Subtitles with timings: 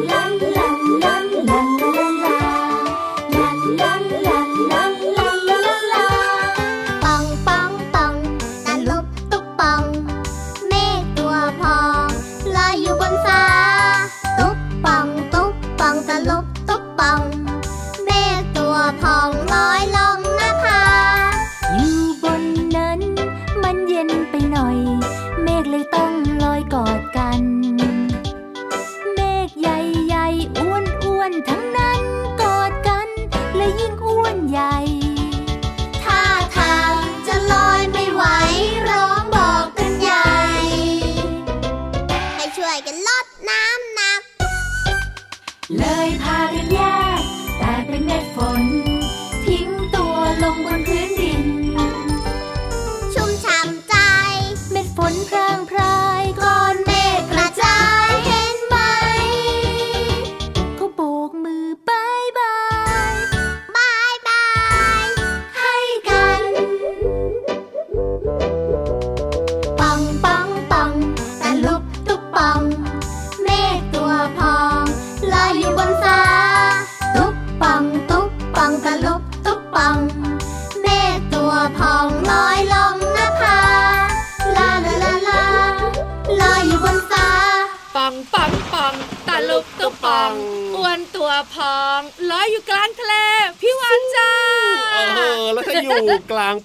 [0.00, 0.61] 啦啦。
[42.92, 44.22] เ็นรดน้ำนัก
[45.78, 46.80] เลยพากันแย
[47.18, 47.20] ก
[47.58, 48.62] แต่เป็นเม็ดฝน
[49.44, 51.21] ทิ้งตัวลงบนพื้น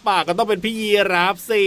[0.07, 1.65] ป่าก็ต้องเป็นพี่ยีราฟสิ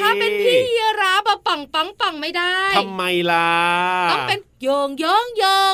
[0.00, 3.50] ถ้าเป็นพี่ยีราฟปังปังปังไม่ได้ทำไมล่ะ
[4.10, 5.72] ต้องเป็นโยงโยงโยง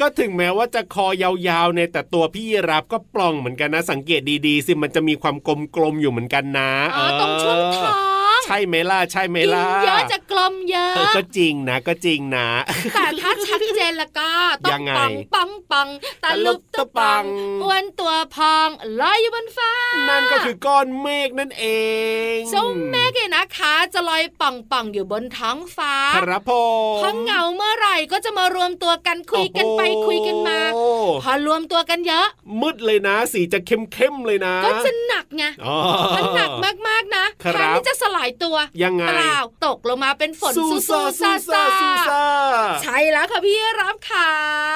[0.00, 5.36] ก็ถึงแม้ว่าจะคอยาวๆในแต่ตัวพี่ยีราฟก็ปล่องเหมือนกันนะ สังเกตดีๆ สิมันจะมีความ
[5.76, 8.17] กลมๆอยู่เหมือนกันนะ อ๋อตรงช่วงท้อง
[8.48, 12.48] ใช่ไหมล่ะใช่ไหมล่ะเยอะจะกลมเยอะก็จริงนะก็จริงนะ
[12.94, 14.32] แต่ถ้าชัดเจนละก็
[14.64, 15.88] ต้องปังปังปัง
[16.24, 17.24] ตะลุบตะปัง
[17.62, 18.68] อ้วนตัวพอง
[19.00, 19.72] ลอยอยู่บนฟ้า
[20.08, 21.66] นั่นก็คือก้อนเมฆนั่นเอ
[22.34, 26.52] งเจ้าเมฆเนี่ยนะคะ จะลอยปังปังอยู่บนท้องฟ้า ครับผ
[26.98, 30.58] มพอเหงาเมื่อไหร่ก็จะมารวมตัวกันคุยกันไปคุยกันมา
[31.22, 32.26] พอรวมตัวกันเยอะ
[32.60, 35.44] มืดเลยนะ สีจะเข้มเข้มเลยนะ ก็จะหนักไง
[36.16, 36.50] มันหนัก
[36.88, 41.64] มากๆนะแทนที่จะสลายตัวยังไงเปล่าตกลงมาเป็นฝนซูซูซาซา
[42.82, 44.30] ใช่แล้วค่ะพี่รับค่ะ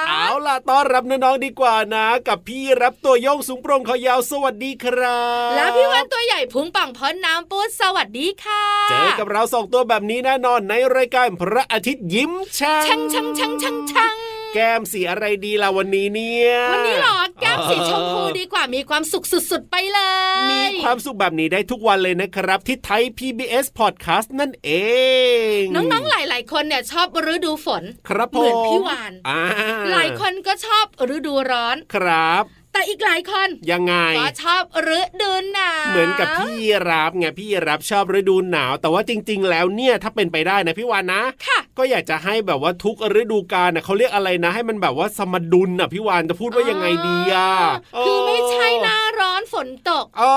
[0.09, 19.99] เอาล่ะต้อนรับน้องๆดีกว่านะ กับพี่รับตัวโยงสูงโปร่งคอยาวสวัสดีครับแล้วพี่วันตัวใหญ่พุงปังพอนน้ำปูสวัสดีค่ะ เจอกับเราสองตัวแบบนี้แน่นอนในรายการพระอาทิตย์ยิ้มช่างช่างช่างช่างช่างช่าง แก้มสีอะไรดีล่ะวันนี้เนี่ยวันนี้หรอแก้มสีชมพูดีกว่ามีความสุขสุดๆไปเล
[20.37, 24.71] ย มีความสุขแบบนี้ได้ทุกวันเลยนะครับ ที่ไทย PBS Podcast นั่นเอ
[25.57, 29.13] ง น้องๆหลาย ๆ คนเนี่ยชอบฤดูฝน ครับเหมือนพี่วาน
[29.91, 30.85] หลายคนก็ชอบ
[31.15, 34.63] ฤดูร้อนครับ แต่อีกหลายคนยังไงก็ชอบ
[34.99, 36.55] ฤดูหนาวเหมือนกับพี่
[36.89, 47.49] รับไงพี่รับชอบฤดูหนาว แต่ว่าจริง ๆ แล้วเนี่ยถ้าเป็นไปได้นะพี่วานนะค่ะก็อยากจะให้แบบว่าทุกฤดูกาลน่ะเขาเรียกอะไรนะ ให้มันแบบว่าสมดุลน่ะพี่วานจะพูดว่ายังไงดีอะ
[48.05, 50.33] คือไม่ใช่หน้าร้อนฝนตกอ๋อ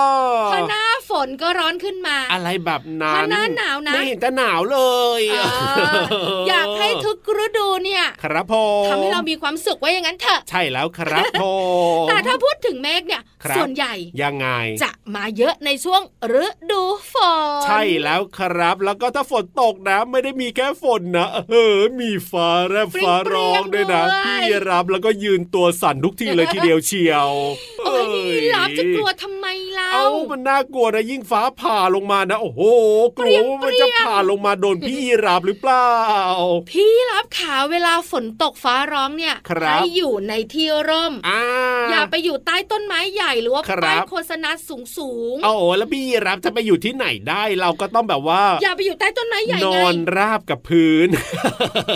[0.53, 4.79] พอหน้าฝนก็ร้อนขึ้นมา อะไรแบบนั้พอนหน้าหนาวนะไม่เห็นจะหนาวเล
[5.21, 5.37] ยเอ
[5.95, 11.45] ออยากให้ทุกฤดูเนี่ย ครับผมทำให้เรามีความสุขไว้อย่างนั้นเถอะ ใช่แล้วครับผ
[12.05, 14.49] มแต่ถ้าพูดถึงเมฆเนี่ยครับส่วนใหญ่ยังไง
[14.83, 16.03] จะมาเยอะในช่วง
[16.45, 16.83] ฤดู
[17.13, 17.15] ฝ
[17.61, 24.39] น ใช่แล้วครับ แล้วก็ถ้าฝนตกนะไม่ได้มีแค่ฝนนะเออมีฟ้าแลบฟ้าร้องด้วยนะพี่
[24.69, 27.31] รับแล้วก็ยืนตัวสั่นทุกทีเลยทีเดียวเชียว
[27.87, 27.97] โอ้
[28.35, 29.76] ยหลับจะกลัวทำไมล่าเอ้า
[30.31, 32.61] มันน่ากลัวนะยิ่งฟ้าผ่าลงมานะโอ้โห
[33.19, 35.91] กลัวว่ามันจะผ่าลงมาโดนพี่รับหรือเปล่า
[36.73, 41.43] พี่รับขาเวลาฝนตกฟ้าร้องเนี่ยครับให้อยู่ในที่ร่มอ่า
[41.91, 51.09] อย่าไปอยู่ใต้ต้นไม้ใหญ่หรือว่าครับป้ายโฆษณาสูงสูงๆโอ้โหแล้วพี่รับจะไปอยู่ที่ไหนได้เราก็ต้องแบบว่า อย่าไปอยู่ใต้ต้นไม้ใหญ่นไงอนราบกับพื้น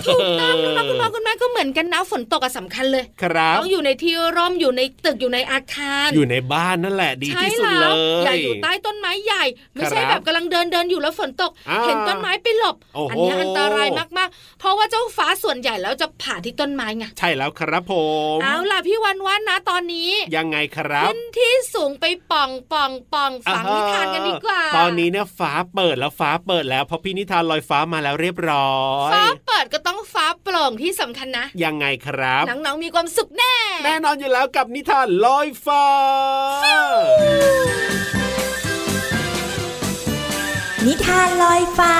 [0.07, 7.90] ถูกต้องน้องๆคุณพ่อคุณแม่ก็เหมือนกันนะฝนตกอะสำคัญเลย ครับต้องอยู่ในที่ร่มอยู่ในตึกอยู่ในอาคาร อยู่ในบ้านนั่นแหละดีใช่ที่สุดเลแล้วย
[8.25, 9.45] อย่าอยู่ใต้ต้นไม้ใหญ่
[9.75, 13.89] ไม่ใช่ครับแบบกำลังเดินเดินอยู่แล้วฝนตกอ่าเห็นต้นไม้ไปหลบโอ้โหอันี้อันตราย
[14.19, 17.95] มากๆ เพราะว่าเจ้าฟ้าส่วนใหญ่แล้วจะผ่าที่ต้นไม้ไง ใช่แล้วครับผ
[18.35, 28.75] มเอาล่ะพี่วันวันนะตอนนี้ ยังไงครับขึ้นที่สูงไปป่องป่องป่องฝังนิทานกันดีกว่า ตอนนี้เนี่ยฟ้าเปิดแล้วฟ้าเปิดแล้วเพราะพี่นิทานลอยฟ้ามาแล้วเรียบร้อ
[29.09, 33.55] ย ฟ้าเปิดก็ต้องฟ้าโปร่งที่สำคัญนะ ยังไงครับน้องๆมีความสุขแน่
[33.85, 35.85] แน่นอนอยู่แล้วกับนิทานลอยฟ้า
[40.87, 41.97] นิทานลอยฟ้า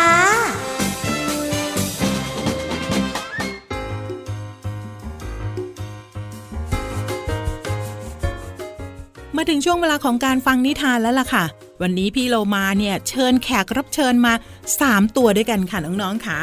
[9.37, 11.45] มาถึงช่วงเวลาของการฟังนิทานแล้วล่ะค่ะ
[11.83, 14.33] วันนี้พี่โลมาเนี่ยเชิญแขกรับเชิญมา
[14.75, 16.39] 3 ตัวด้วยกันค่ะน้องๆค่ะ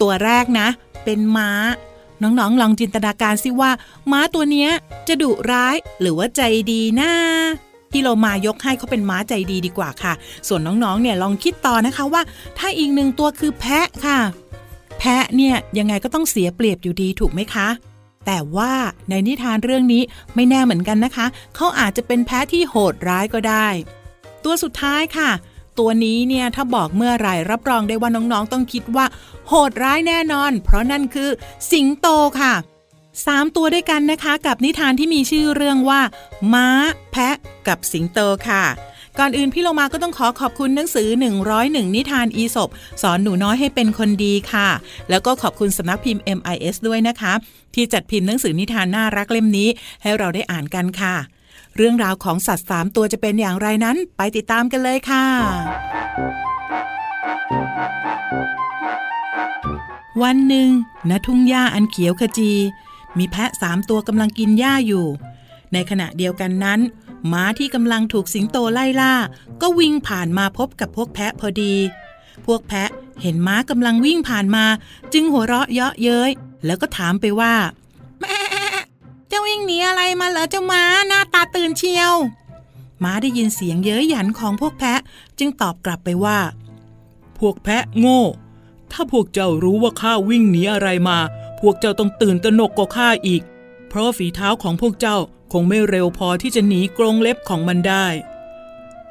[0.00, 0.68] ตัวแรกนะ
[1.04, 1.50] เป็นม้า
[2.22, 3.70] น้องๆลองจินตนาการสิว่า
[4.12, 4.70] ม้าตัวเนี้ย
[5.08, 7.12] จะดุร้ายหรือว่าใจดีนะ
[7.90, 10.12] พี่โลมายกให้เขาเป็นม้าใจดีดีกว่าค่ะ
[10.48, 12.22] ส่วนน้องๆเนี่ยลองคิดต่อนะคะว่า
[12.58, 14.18] ถ้าอีกหนึ่งตัวคือแพะค่ะ
[14.98, 17.68] แพะเนี่ยยังไงก็ต้องเสียเปรียบอยู่ดีถูกไหมคะ
[18.26, 18.72] แต่ว่า
[19.08, 20.02] ในนิทานเรื่องนี้
[20.34, 21.26] ไม่แน่เหมือนกันนะคะ
[21.56, 23.68] เขาอาจจะเป็นแพะที่โหดร้ายก็ได้
[24.44, 25.30] ตัวสุดท้ายค่ะ
[25.78, 29.06] ตัวนี้เนี่ยถ้าบอกเมื่อไหร่รับรองได้ว่าน้องๆ ต้องคิดว่า
[29.48, 31.30] โหดร้ายแน่นอน เพราะนั่นคือ
[31.70, 32.08] สิงโต
[32.40, 32.52] ค่ะ
[33.26, 36.00] สามตัวด้วยกันนะคะ กับนิทานที่มีชื่อเรื่องว่า
[36.52, 36.68] ม้า
[37.12, 37.36] แพะ
[37.68, 38.18] กับสิงโต
[38.48, 38.64] ค่ะ
[39.18, 41.08] ก่อนอื่นพี่โลมาก็ต้องขอขอบคุณหนังสือ
[41.52, 42.68] 101 นิทานอีสบ
[43.02, 44.68] สอนหนูน้อยให้เป็นคนดีค่ะ
[45.10, 47.32] แล้วก็ขอบคุณสำนักพิมพ์ MIS ด้วยนะคะ
[47.74, 49.68] ที่จัดพิมพ์หนังสือนิทานน่ารักเล่มนี้
[50.02, 51.14] ให้เราได้อ่านกันค่ะ
[51.76, 55.24] เรื่องราวของสัตว์สามตัวจะเป็นอย่างไรนั้น ไปติดตามกันเลยค่ะ
[60.22, 60.68] วันหนึ่ง
[61.10, 62.52] ณทุ่งหญ้าอันเขียวขจี
[63.18, 65.06] มีแพะสามตัวกำลังกินหญ้าอยู่
[65.72, 66.80] ในขณะเดียวกันนั้น
[67.32, 69.14] ม้าที่กำลังถูกสิงโตไล่ล่า
[69.60, 71.74] ก็วิ่งผ่านมาพบกับพวกแพะพอดี
[72.46, 72.88] พวกแพะ
[73.22, 74.64] เห็นม้ากำลังวิ่งผ่านมา
[75.12, 76.30] จึงหัวเราะเยาะเย้ย
[76.64, 77.54] แล้วก็ถามไปว่า
[78.20, 78.38] แม่
[79.28, 82.14] เจ้าวิ่งหนีอะไรมาเหรอเจ้าม้าหน้าตาตื่นเชียว
[83.04, 85.00] ม้าได้ยินเสียงเย้ยหยันของพวกแพะ
[85.38, 86.38] จึงตอบกลับไปว่า
[87.38, 88.22] พวกแพะโง่
[88.92, 91.18] ถ้าพวกเจ้ารู้ว่าข้าวิ่งหนีอะไรมา
[91.60, 93.42] พวกเจ้าต้องตื่นตระหนกกว่าข้าอีก
[93.88, 95.16] เพราะฝีเท้าของพวกเจ้า
[95.52, 98.06] คงไม่เร็วพอที่จะหนีกรงเล็บของมันได้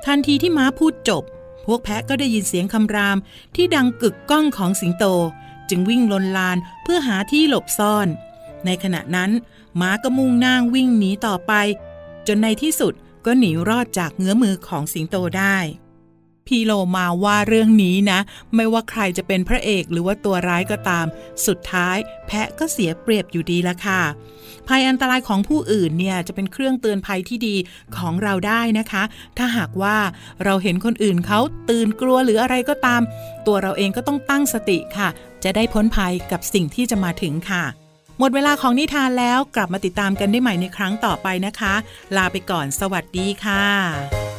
[0.05, 1.23] ทันทีที่ม้าพูดจบ
[1.65, 3.17] พวกแพะก็ได้ยินเสียงคำราม
[3.55, 5.05] ที่ดังกึกก้องของสิงโต
[5.69, 8.07] จึงวิ่งลนลานเพื่อหาที่หลบซ่อน
[8.65, 9.31] ในขณะนั้น
[9.79, 11.53] ม้าก็มุ่งหน้าวิ่งหนีต่อไป
[12.27, 12.93] จนในที่สุด
[13.25, 15.57] ก็หนีรอดจากเงื้อมือของสิงโตได้
[16.49, 18.19] พี่โลมาว่าเรื่องนี้นะ
[18.55, 21.05] ไม่ว่าใครจะเป็นพระเอกหรือว่าตัวร้ายก็ตาม
[21.47, 24.01] สุดท้ายแพะก็เสียเปรียบอยู่ดีละค่ะ
[24.67, 27.55] ภัยอันตรายของผู้อื่นเนี่ยจะเป็นเครื่องเตือนภัยที่ดี
[27.97, 29.03] ของเราได้นะคะ
[29.37, 29.97] ถ้าหากว่า
[30.43, 31.39] เราเห็นคนอื่นเขา
[31.69, 33.01] ตื่นกลัวหรืออะไรก็ตาม
[33.47, 35.09] ตัวเราเองก็ต้องตั้งสติค่ะ
[35.43, 37.63] จะได้พ้นภัยกับสิ่งที่จะมาถึงค่ะ
[38.19, 41.73] หมดเวลาของนิทานแล้วกลับมาติดตามกันได้ใหม่ในครั้งต่อไปนะคะ
[42.15, 44.38] ลาไปก่อนสวัสดีค่ะ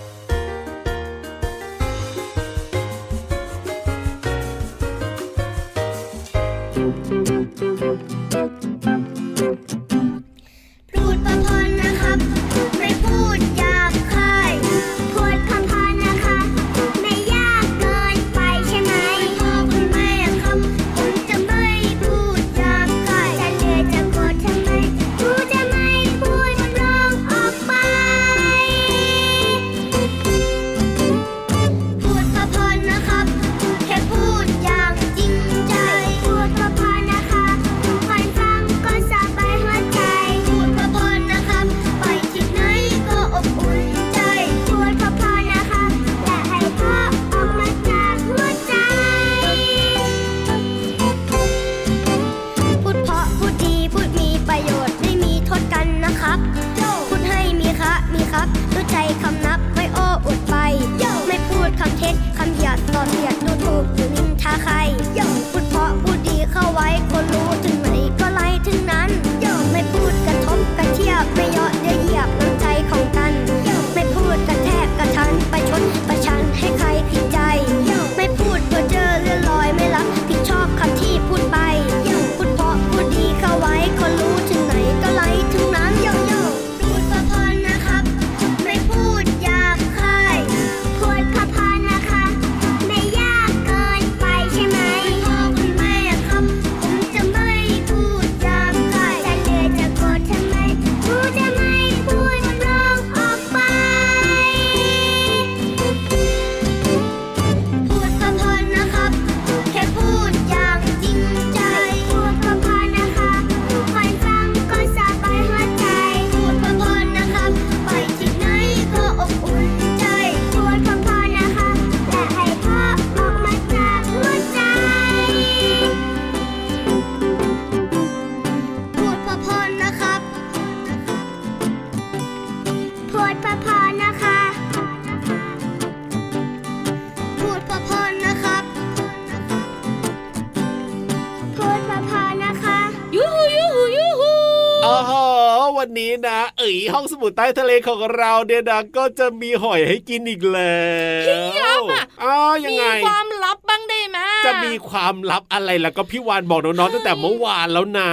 [146.94, 150.82] ห้องสมุดใต้ทะเลของเราเนี่ยนะก็จะมีหอยให้กินอีกแล้
[151.24, 158.10] วพี่รับอะอ๋อยังไงมีความลับบ้างได้ไหมจะมีความลับอะไรแล้วก็พี่วานบอกน้องๆตั้งแต่เมื่อวานแล้วนะ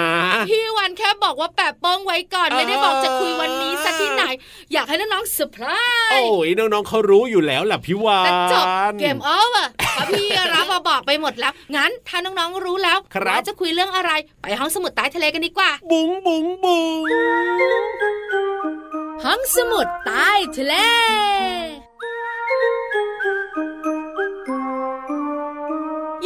[0.49, 4.23] พี่วานแค่บอกว่าแปะป้องไว้ก่อนไม่ได้บอกจะคุยวันนี้สักที่ไหน
[4.73, 5.65] อยากให้น้องๆเซอร์ไพร
[6.07, 8.65] ส์โอ้ยน้องๆเขารู้อยู่แล้วแหละพี่วานจบ
[8.99, 9.69] เกมออฟอะ
[10.09, 16.83] พี่รับมาบอกไปหมดแล้ว งั้นถ้าน้องๆรู้แล้วว่าจะคุยเรื่องอะไร ไปห้องสมุดใต้ทะเลกันดีกว่า บุ๋งบุ๋งบุ๋
[18.13, 18.16] ง
[19.23, 20.73] ห้องสมุดใต้ทะเล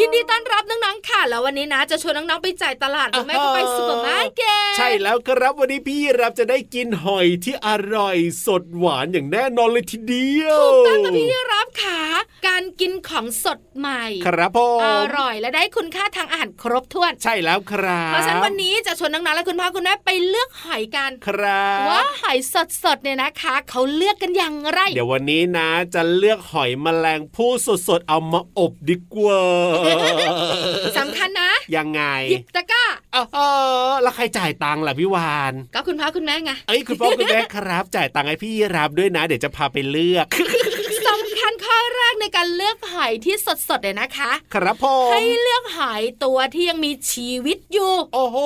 [0.02, 12.00] ยินดีต้อนรับน้องๆค่ะ แล้ววันนี้นะจะชวนน้องๆไปจ่ายตลาดหรือไม่ก็ไปซูเปอร์มาร์เก็ตใช่แล้วครับวันนี้พี่รับจะได้กินหอยที่อร่อยสดหวานอย่างแน่นอนเลยทีเดียวถูกต้องกับพี่รับค่ะ
[12.48, 22.38] การกินของสดใหม่ ครับพ่ออร่อยและได้คุณค่าทางอาหารครบถ้วน ใช่แล้วครับเพราะฉะนั้นวันนี้จะชวนน้องๆและคุณพ่อคุณแม่ไปเลือกหอยกันครับว่าหอย
[22.84, 27.52] สดๆเนี่ยนะคะ เขาเลือกกันอย่างไร เดี๋ยววันนี้นะ จะเลือกหอยแมลงผู้
[27.88, 29.42] สดๆเอามาอบดีกว่า
[30.98, 32.84] สำคัญนะ ยังไงหยิบตะก้า
[33.14, 33.40] เอ
[33.90, 40.28] อแล้วใครจ่ายตังค์ล่ะพี่วานก็คุณพ่อคุณแม่ไงเอ้ยคุณพ่อคุณแม่ครับ จ่ายตังค์ให้พี่รับด้วยนะ เดี๋ยวจะพาไปเลือก
[41.12, 43.36] สำคัญข้อแรกในการเลือกหอยที่
[43.70, 48.38] สดๆเนี่ยนะคะ ครับพ่อให้เลือกหอยตัวที่ยังมีชีวิตอยู่ โอ้โห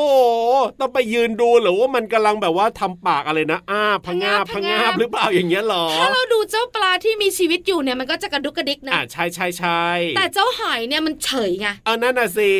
[0.79, 9.83] ต้องไปยืนดูหรือว่ามันกำลังแบบว่าทำปากอะไรนะอ้าพงาบพงาบหรือเปล่าอย่างเงี้ยหรอ ถ้าเราดูเจ้าปลาที่มีชีวิตอยู่เนี่ยมันก็จะกระดุกกระดิกนะอ่าใช่ใช่ใช่
[10.17, 12.51] แต่เจ้าหอยเนี่ยมันเฉยไงเออนั่นน่ะสิ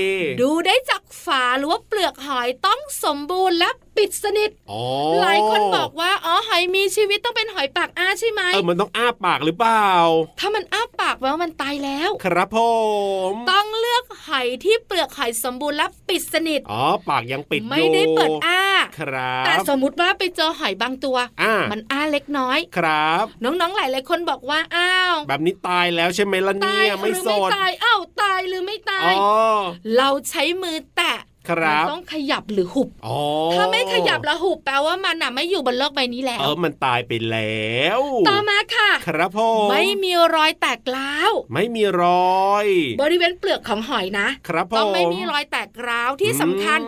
[0.41, 4.49] ดูได้จากฝาหรือว่าเปลือกหอยต้องสมบูรณ์และ ปิดสนิท
[5.21, 9.89] หลายคนบอกว่าอ๋อหอยมีชีวิตต้องเป็นหอยปากอ้าใช่ไหมเออมันต้องอ้าปากหรือเปล่า
[10.39, 12.59] ถ้ามันอ้าปากแปลว่ามันตายแล้ว ครับผ
[13.29, 18.61] มต้องเลือกหอยที่เปลือกหอยสมบูรณ์และปิดสนิทอ๋อปากยังปิดไม่ได้เปิดอ้า
[18.99, 21.17] ครับแต่สมมุติว่าไปเจอหอยบางตัว
[21.71, 29.13] มันอ้าเล็กน้อยครับ น้องๆหลายหลายคนบอกว่าอ้าวแบบนี้ตายแล้วใช่ไหมล่ะเนี่ยไม่สดตายอ้าวตายหรือไม่ตาย
[29.97, 31.13] เราใช้มือแตะ
[31.49, 32.89] ครับต้องขยับหรือหุบ
[33.53, 37.99] ถ้าไม่ขยับแล้วหุบแปลว่ามันอะไม่อยู่บนโลกใบนี้แล้ว เออมันตายไปแล้ว
[38.29, 42.03] ต่อมาค่ะ ครับพ่อไม่มีรอยแตกร้าว ไม่มีร
[42.43, 42.65] อย
[43.01, 46.79] บริเวณเปลือกของหอยนะ ครับพ่อต้องไม่มีรอยแตกร้าวที่สำคัญ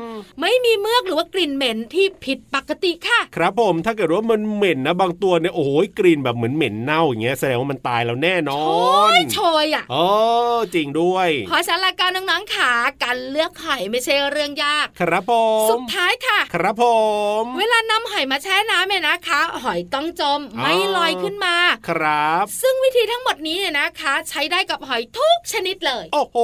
[0.41, 8.63] ไม่มีเมือกหรือว่ากลิ่นเหม็นที่ผิดปกติค่ะ ครับผมถ้าเกิดว่ามันเหม็นนะบางตัวเนี่ยโอ้ยกลิ่นแบบเหมือนเหม็นเน่าอย่างเงี้ยแสดงว่ามันตายแล้วแน่นอ
[9.09, 10.07] นโชยอะอ๋อ
[10.75, 12.71] จริงด้วยเพราะฉะนั้นละกันน้องๆขา
[13.03, 15.33] การเลือกหอยไม่ใช่เรื่องยาก ครับผ
[15.65, 16.85] ม สุดท้ายค่ะ ครับผ
[17.41, 21.55] ม เวลานำหอยมาแช่น้ำเนี่ยนะคะ หอยต้องจมไม่ลอยขึ้นมา
[21.89, 26.37] ครับ ซึ่งวิธีทั้งหมดนี้เนี่ยนะคะ ใช้ได้กับหอยทุกชนิดเลย โอ้โห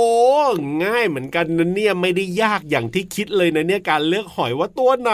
[0.83, 5.13] ง่ายเหมือนกันนะเนี่ยไม่ได้ยากอย่างที่คิดเลยนะเนี่ยการเลือกหอยว่าตัวไหน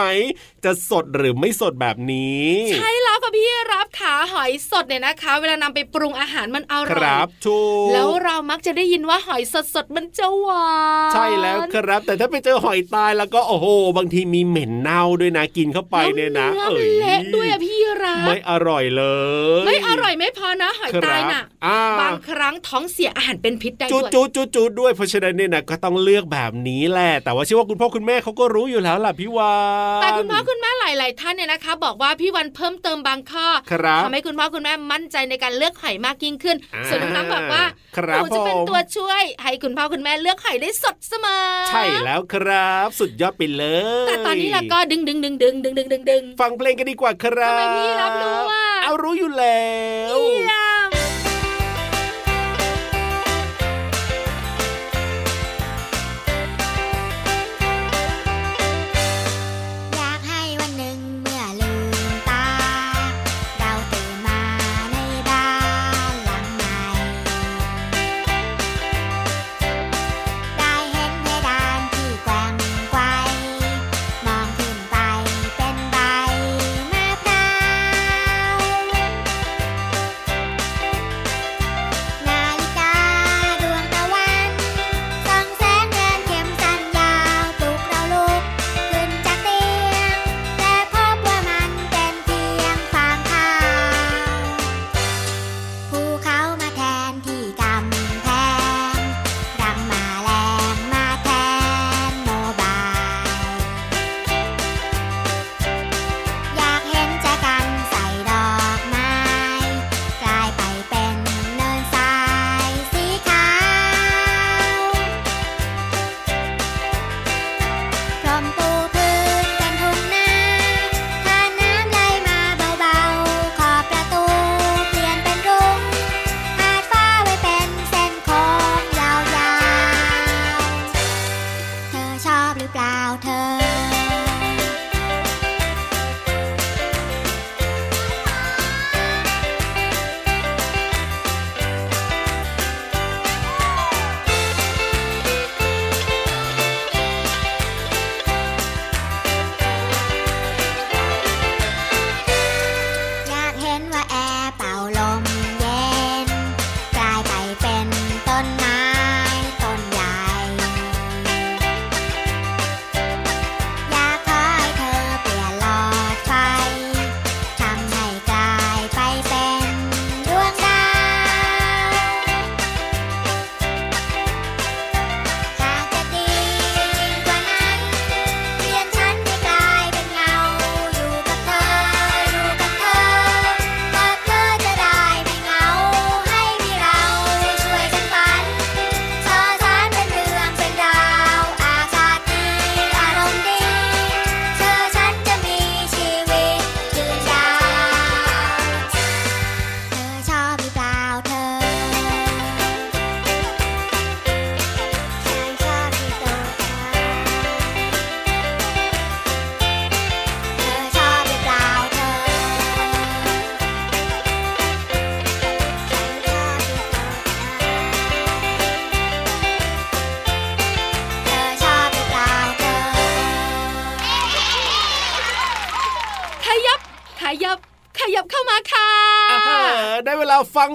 [0.64, 10.70] จะสดหรือไม่สดแบบนี้ ใช่แล้วค่ะพี่รับขาหอยสดเนี่ยนะคะ เวลานำไปปรุงอาหารมันอร่อยครับถูกแล้วเรามักจะได้ยินว่าหอยสดสดมันจะหวา
[11.10, 19.02] น ใช่แล้วครับ แต่ถ้าไปเจอหอยตายแล้วก็โอ้โห บางทีมีเหม็นเน่าด้วยนะกินเข้าไปเนี่ยนะเอ้ยเละด้วยอะพี่รักไม่อร่อยเล
[19.60, 21.42] ย ไม่อร่อยไม่พอนะหอยตายน่ะ
[22.00, 29.54] บางครั้งท้องเสียอาหารเป็นพิษได้ด้วยจุดจุดจุดด้วยเพราะฉะนั้นเนี่ยนะก็ต้องเลือกแบบนี้แหละแต่ว่าเชื่อว่าคุณพ่อคุณแม่เขาก็รู้อยู่แล้วล่ะพี่วา
[30.00, 33.46] นแต่คุณพ่อคุณแม่หลาย ๆ ท่านเนี่ยนะคะ บอกว่าพี่วันเพิ่มเติมบางข้อ
[34.04, 36.56] ทำให้คุณพ่อคุณแม่มั่นใจในการเลือกหอยมากยิ่งขึ้น
[36.88, 37.64] ส่วนน้องๆบอกว่า
[38.16, 43.64] หนูจะเป็นตัวช่วย ให้คุณพ่อคุณแม่เลือกหอยได้สดเสมอ ใช่แล้วครับับ สุดยอดไปเล
[44.04, 49.70] ย แต่ตอนนี้ล่ะก็ดึงดึงดึงดึงดึงดึงดึงฟังเพลงกันดีกว่าครับทำไมพี่รับรู้ว่าเอารู้อยู่แล้
[50.14, 50.16] ว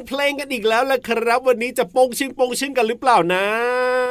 [0.08, 3.46] เพลงกันอีกแล้วล่ะครับ วันนี้จะโป้งชิงโป้งชิงกันหรือเปล่านะ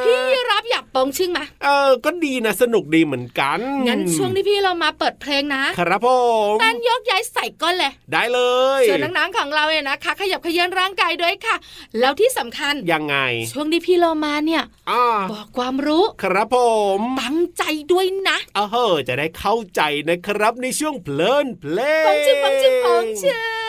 [0.03, 6.09] พี่รับอยากโป้งชิงไหมเออก็ดีนะสนุกดีเหมือนกันงั้นช่วงที่พี่เรามาเปิดเพลงนะ ครับผ
[6.53, 8.39] มนั่นยกย้ายใส่ก้อนเลย ได้เล
[8.79, 11.55] ยส่วนนังๆของเราเนี่ยนะคะ ขยับขยื่นร่างกายด้วยค่ะ
[11.99, 13.15] แล้วที่สำคัญยังไง
[13.51, 14.93] ช่วงที่พี่เรามาเนี่ยอ
[15.31, 16.57] บอกความรู้ ครับผ
[16.97, 18.59] มตั้งใจด้วยนะเอ
[18.91, 23.64] อจะได้เข้าใจนะครับในช่วงเพลินเพลงปังชิงปังชิงปังชิง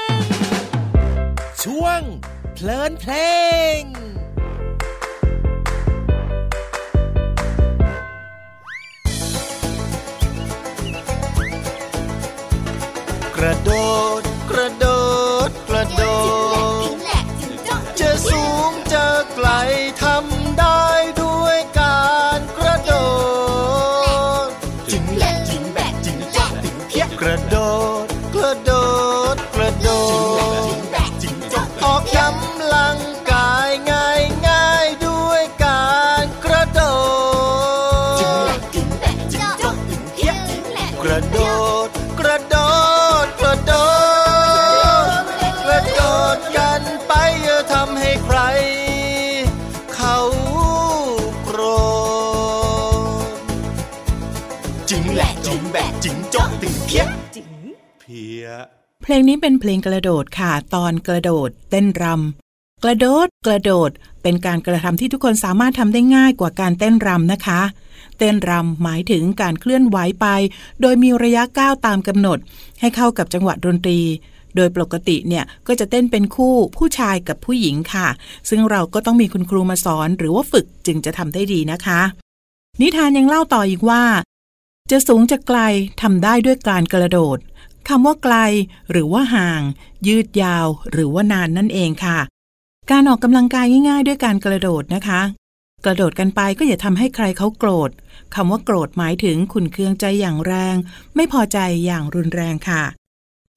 [1.70, 2.02] ช่วง
[2.54, 3.12] เพลินเพล
[3.78, 3.82] ง
[13.36, 13.70] กระโด
[14.20, 14.86] ด กระโด
[15.48, 16.02] ด กระโด
[16.86, 16.90] ด
[18.00, 19.48] จะสูงจะไกล
[20.02, 20.84] ทำได้
[21.22, 22.92] ด้วยการกระโด
[24.46, 24.48] ด
[24.90, 27.56] จิงแหลกจิงแบกจิงแจ๊กจึงเพี้ยกระโด
[28.04, 28.85] ด กระโดด
[59.16, 63.90] ลงนี้เป็นเพลงกระโดดค่ะ ตอนกระโดด เต้นรำกระโดดกระโดด
[64.22, 67.60] เป็นการกระทำที่ทุกคนสามารถทำได้ง่ายกว่าการเต้นรำนะคะ
[68.18, 70.26] เต้นรำหมายถึงการเคลื่อนไหวไป
[70.80, 72.38] โดยมีระยะก้าวตามกำหนด
[72.80, 74.00] ให้เข้ากับจังหวะดนตรี
[74.56, 78.08] โดยปกติเนี่ยก็จะเต้นเป็นคู่ผู้ชายกับผู้หญิงค่ะ
[78.48, 82.00] ซึ่งเราก็ต้องมีคุณครูมาสอนหรือว่าฝึกจึงจะทำได้ดีนะคะ
[82.80, 84.02] นิทานยังเล่าต่ออีกว่า
[84.90, 85.58] จะสูงจะไกล
[86.02, 87.38] ทำได้ด้วยการกระโดด
[87.88, 88.36] คำว่าไกล
[88.90, 89.62] หรือว่าห่าง
[90.06, 92.18] ยืดยาว หรือว่านานนั่นเองค่ะ
[92.90, 95.20] การออกกำลังกายง่ายๆ ด้วยการกระโดดนะคะ
[95.84, 97.90] กระโดดกันไปก็อย่าทำให้ใครเขาโกรธ
[98.34, 100.76] คำว่าโกรธหมายถึงขุนเคืองใจอย่างแรง
[101.14, 102.82] ไม่พอใจอย่างรุนแรงค่ะ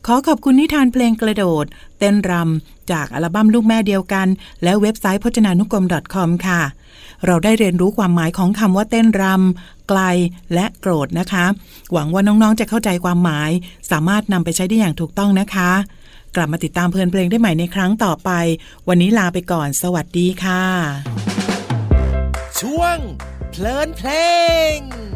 [0.08, 1.66] ขอขอบคุณนิทานเพลงกระโดด
[2.00, 4.28] เต้นรำจากอัลบั้มลูกแม่เดียวกัน
[4.64, 6.62] และเว็บไซต์พจนานุกรม .com ค่ะ
[7.26, 10.02] เราได้เรียนรู้ความหมายของคำว่าเต้นรำไกล
[10.54, 11.46] และโกรธนะคะ
[11.94, 13.52] หวังว่าน้องๆจะเข้าใจความหมาย
[13.92, 15.72] สามารถนำไปใช้ได้อย่างถูกต้องนะคะ
[16.36, 18.30] กลับมาติดตามเพลินเพลงได้ใหม่ในครั้งต่อไป
[18.88, 20.64] วันนี้ลาไปก่อน สวัสดีค่ะ
[22.60, 22.98] ช่วง
[23.52, 24.10] เพลินเพล
[24.76, 25.09] ง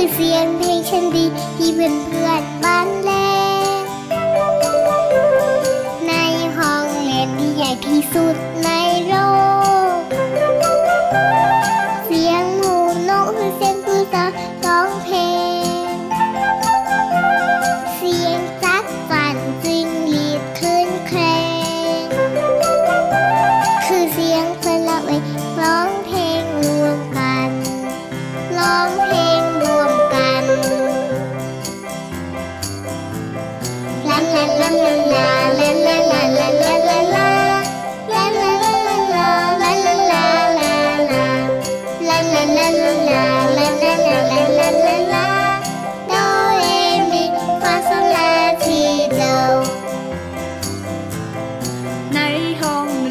[0.00, 1.24] คือเสียงเพลงฉันดี
[1.56, 3.10] ที่เพื่อนเพื่อนบ้านแล
[6.06, 6.12] ใน
[6.56, 8.68] ห้องเรียนที่ใหญ่ที่สุดใน
[9.08, 9.14] โล
[9.56, 9.57] ก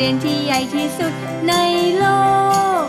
[0.07, 1.13] รียนที่ใหญ่ที่สุด
[1.47, 1.53] ใน
[1.97, 2.05] โล
[2.81, 2.85] ก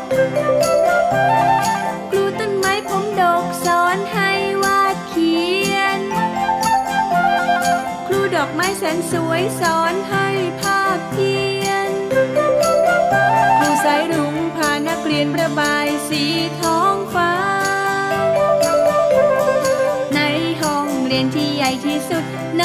[2.10, 4.30] ครูต้นไม้ผมดอกสอนให้
[4.64, 5.38] วาดเขี
[5.74, 6.00] ยน
[8.06, 10.26] ครูดอกไม้แสนสวยสอนให้
[10.60, 11.90] ภาพเขียน
[13.58, 16.24] ครูสายรุ้งพานักเรียนระบายสี
[16.60, 17.32] ท้องฟ้า
[20.14, 20.20] ใน
[20.60, 22.24] ห้องเรียนที่ใหญ่ที่สุด
[22.60, 22.64] ใน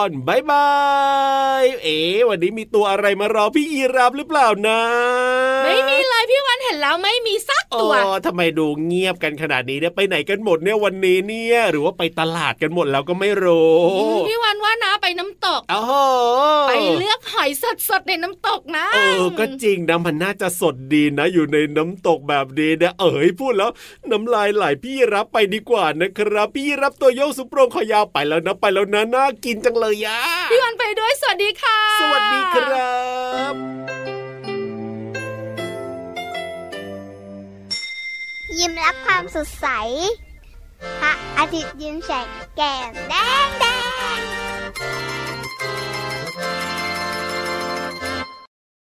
[0.00, 0.68] อนบายบา
[1.62, 4.80] ยเอ๋วันนี้มีตัวอะไรมารอพี่ยีรับหรือเปล่านะ
[5.64, 13.76] ไม่มีเลยพี่วันเห็นแล้วไม่มีสักตัวอ๋อทำไมดูเงียบกันขนาดนี้เนี่ยไปไหนกันหมดเนี่ยวันนี้เนี่ย หรือว่าไปตลาดกันหมดแล้วก็ไม่รู้
[14.28, 15.82] พี่วันว่านะไปน้ำตกอ๋อ
[16.68, 17.50] ไปเลือกหอย
[17.88, 23.70] สดๆในน้ำตกนะเออก็จริงนะมันน่าจะสดดีนะ อยู่ในน้ำตกแบบนี้นะเอ๋ยพูดแล้ว
[24.10, 30.18] น้ำลายไหลพี่รับไปดีกว่านะครับ พี่รับตัวโยกสุโปรงคอยาวไปแล้วนะไปแล้วนะน่ากินจังเลยยะ
[30.50, 33.00] พี่วันไปด้วยสวัสดีค่ะ สวัสดีครั
[33.52, 33.54] บ
[38.58, 39.66] ยิ้มรับความสดใส
[41.00, 42.26] พระอาทิตย์ยิ้มแฉก
[42.56, 43.14] แก้มแด
[43.46, 43.64] งแด
[44.18, 44.29] ง